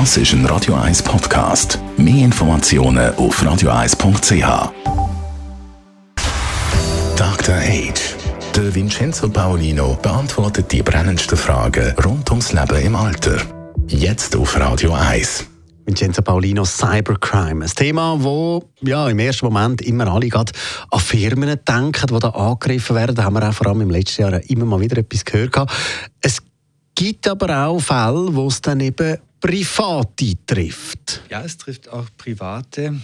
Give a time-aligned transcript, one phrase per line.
[0.00, 1.78] Das ist ein Radio 1 Podcast.
[1.96, 4.72] Mehr Informationen auf radio1.ch.
[7.14, 7.54] Dr.
[7.54, 8.16] Age.
[8.56, 13.36] Der Vincenzo Paolino beantwortet die brennendsten Fragen rund ums Leben im Alter.
[13.86, 15.46] Jetzt auf Radio 1.
[15.86, 17.64] Vincenzo Paulino, Cybercrime.
[17.64, 22.96] Ein Thema, wo ja, im ersten Moment immer alle an Firmen denken, die da angegriffen
[22.96, 23.14] werden.
[23.14, 25.54] Da haben wir auch vor allem im letzten Jahr immer mal wieder etwas gehört.
[26.20, 26.42] Es
[26.96, 31.20] gibt aber auch Fälle, wo es dann eben Private trifft.
[31.28, 32.98] Ja, es trifft auch Private.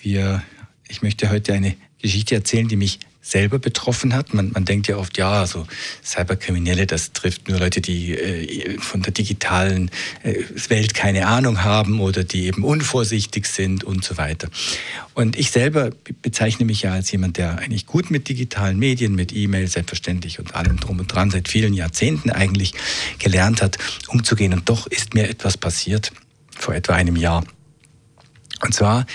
[0.00, 0.42] Wir,
[0.88, 4.34] ich möchte heute eine Geschichte erzählen, die mich selber betroffen hat.
[4.34, 5.66] Man, man denkt ja oft, ja, so
[6.04, 9.90] Cyberkriminelle, das trifft nur Leute, die äh, von der digitalen
[10.24, 10.34] äh,
[10.68, 14.48] Welt keine Ahnung haben oder die eben unvorsichtig sind und so weiter.
[15.14, 15.90] Und ich selber
[16.20, 20.56] bezeichne mich ja als jemand, der eigentlich gut mit digitalen Medien, mit E-Mail selbstverständlich und
[20.56, 22.74] allem drum und dran seit vielen Jahrzehnten eigentlich
[23.18, 23.78] gelernt hat,
[24.08, 24.52] umzugehen.
[24.52, 26.12] Und doch ist mir etwas passiert
[26.58, 27.44] vor etwa einem Jahr.
[28.62, 29.06] Und zwar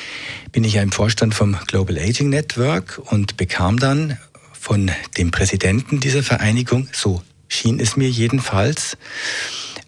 [0.52, 4.17] bin ich ja im Vorstand vom Global Aging Network und bekam dann
[4.52, 8.97] von dem Präsidenten dieser Vereinigung, so schien es mir jedenfalls,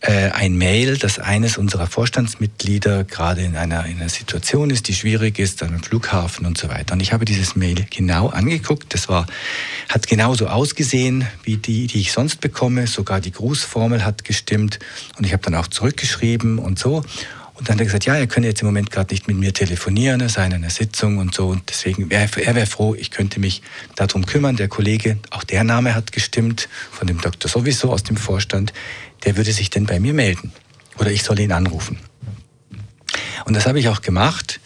[0.02, 4.94] äh, ein Mail, dass eines unserer Vorstandsmitglieder gerade in einer, in einer Situation ist, die
[4.94, 6.94] schwierig ist, an einem Flughafen und so weiter.
[6.94, 8.94] Und ich habe dieses Mail genau angeguckt.
[8.94, 9.28] Das war,
[9.90, 12.88] hat genauso ausgesehen wie die, die ich sonst bekomme.
[12.88, 14.80] Sogar die Grußformel hat gestimmt.
[15.18, 17.04] Und ich habe dann auch zurückgeschrieben und so.
[17.60, 19.54] Und dann hat er gesagt, ja, er könne jetzt im Moment gerade nicht mit mir
[19.54, 21.50] telefonieren, er sei in einer Sitzung und so.
[21.50, 23.62] Und deswegen, er, er wäre froh, ich könnte mich
[23.98, 24.56] darum kümmern.
[24.56, 28.72] Der Kollege, auch der Name hat gestimmt, von dem Doktor sowieso aus dem Vorstand,
[29.26, 30.54] der würde sich denn bei mir melden.
[31.00, 32.00] Oder ich soll ihn anrufen.
[33.44, 34.62] Und das habe ich auch gemacht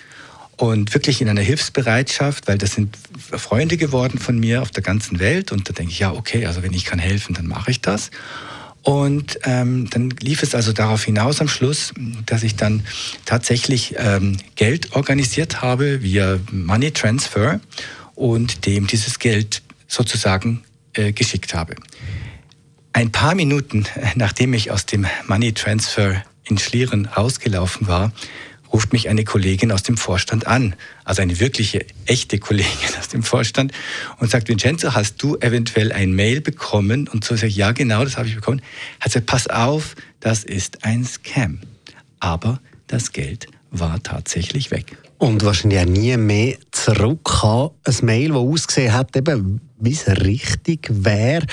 [0.58, 2.96] und wirklich in einer Hilfsbereitschaft, weil das sind
[3.32, 5.52] Freunde geworden von mir auf der ganzen Welt.
[5.52, 8.12] Und da denke ich, ja, okay, also wenn ich kann helfen, dann mache ich das.
[8.84, 11.94] Und ähm, dann lief es also darauf hinaus am Schluss,
[12.26, 12.84] dass ich dann
[13.26, 17.62] tatsächlich ähm, Geld organisiert habe via Money Transfer
[18.16, 20.64] und dem dieses Geld sozusagen
[20.94, 21.76] äh, geschickt habe.
[22.92, 23.86] Ein paar Minuten
[24.16, 28.12] nachdem ich aus dem Money Transfer in Schlieren rausgelaufen war,
[28.74, 30.76] ruft mich eine Kollegin aus dem Vorstand an,
[31.06, 33.72] also eine wirkliche, echte Kollegin aus dem Vorstand
[34.18, 37.08] und sagt, Vincenzo, hast du eventuell ein Mail bekommen?
[37.08, 38.62] Und so sage ich, ja genau, das habe ich bekommen.
[39.00, 41.62] Hat gesagt, pass auf, das ist ein Scam.
[42.20, 44.98] Aber das Geld war tatsächlich weg.
[45.24, 47.44] Und wahrscheinlich auch nie mehr zurück
[47.86, 51.46] Ein Mail, das ausgesehen hat, eben, wie es richtig wäre,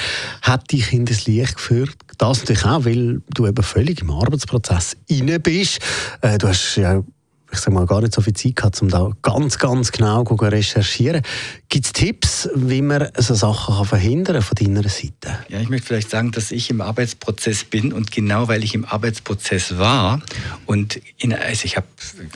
[0.43, 1.95] hat dich in das Licht geführt.
[2.19, 5.79] Das natürlich auch, weil du eben völlig im Arbeitsprozess inne bist.
[6.21, 7.05] Äh, du hast ja
[7.53, 10.35] ich sag mal, gar nicht so viel Zeit gehabt, um da ganz, ganz genau zu
[10.35, 11.23] recherchieren.
[11.69, 15.39] Gibt es Tipps, wie man so Sachen kann verhindern kann von deiner Seite?
[15.49, 18.85] Ja, ich möchte vielleicht sagen, dass ich im Arbeitsprozess bin und genau weil ich im
[18.85, 20.23] Arbeitsprozess war
[20.67, 21.87] und in, also ich habe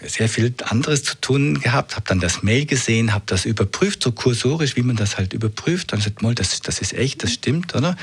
[0.04, 4.12] sehr viel anderes zu tun gehabt, habe dann das Mail gesehen, habe das überprüft, so
[4.12, 7.74] kursorisch, wie man das halt überprüft, dann sagt, mal, das, das ist echt, das stimmt,
[7.74, 7.96] oder?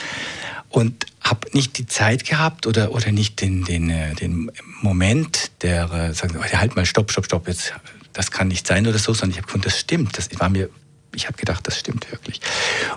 [0.71, 5.91] und habe nicht die Zeit gehabt oder, oder nicht den, den, äh, den Moment der,
[5.91, 7.73] äh, sagen Sie, halt mal, stopp, stopp, stopp, jetzt,
[8.13, 10.17] das kann nicht sein oder so, sondern ich habe gefunden, das stimmt.
[10.17, 10.69] Das war mir,
[11.15, 12.41] ich habe gedacht, das stimmt wirklich.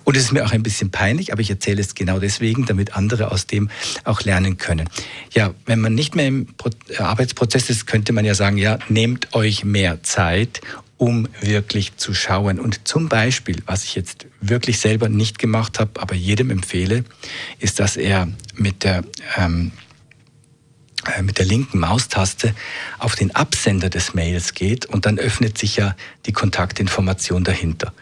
[0.02, 2.96] Und es ist mir auch ein bisschen peinlich, aber ich erzähle es genau deswegen, damit
[2.96, 3.70] andere aus dem
[4.02, 4.88] auch lernen können.
[5.32, 6.48] Ja, wenn man nicht mehr im
[6.98, 10.60] Arbeitsprozess ist, könnte man ja sagen, ja, nehmt euch mehr Zeit
[10.96, 12.60] um wirklich zu schauen.
[12.60, 17.04] Und zum Beispiel, was ich jetzt wirklich selber nicht gemacht habe, aber jedem empfehle,
[17.58, 19.02] ist, dass er mit der,
[19.36, 19.72] ähm,
[21.16, 22.54] äh, mit der linken Maustaste
[22.98, 25.96] auf den Absender des Mails geht und dann öffnet sich ja
[26.26, 27.92] die Kontaktinformation dahinter.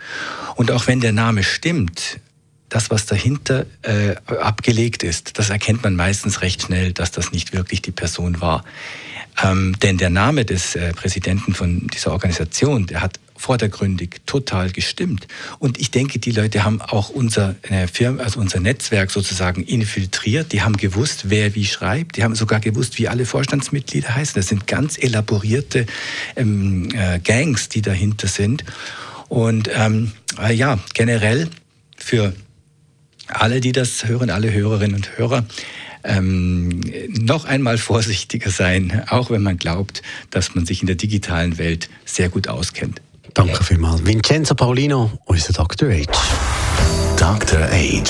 [0.56, 2.20] Und auch wenn der Name stimmt,
[2.68, 7.52] das, was dahinter äh, abgelegt ist, das erkennt man meistens recht schnell, dass das nicht
[7.52, 8.64] wirklich die Person war.
[9.42, 15.26] Ähm, denn der Name des äh, Präsidenten von dieser Organisation, der hat vordergründig total gestimmt.
[15.58, 20.52] Und ich denke, die Leute haben auch unser äh, Firma, also unser Netzwerk sozusagen infiltriert.
[20.52, 22.16] Die haben gewusst, wer wie schreibt.
[22.16, 24.34] Die haben sogar gewusst, wie alle Vorstandsmitglieder heißen.
[24.36, 25.86] Das sind ganz elaborierte
[26.36, 28.64] ähm, äh, Gangs, die dahinter sind.
[29.28, 31.48] Und ähm, äh, ja, generell
[31.96, 32.32] für
[33.26, 35.44] alle, die das hören, alle Hörerinnen und Hörer,
[36.04, 41.58] ähm, noch einmal vorsichtiger sein, auch wenn man glaubt, dass man sich in der digitalen
[41.58, 43.00] Welt sehr gut auskennt.
[43.34, 44.04] Danke vielmals.
[44.04, 45.90] Vincenzo Paulino, unser Dr.
[45.90, 46.02] H.
[47.16, 47.60] Dr.
[47.60, 48.02] H.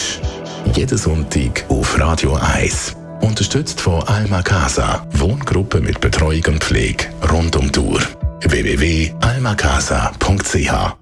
[0.75, 2.97] Jeden Sonntag auf Radio 1.
[3.21, 5.07] Unterstützt von Alma Casa.
[5.13, 8.01] Wohngruppe mit Betreuung und Pflege rund um Tour.
[8.43, 11.02] www.almacasa.ch